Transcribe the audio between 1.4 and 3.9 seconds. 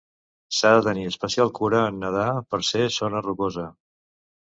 cura en nedar per ser zona rocosa.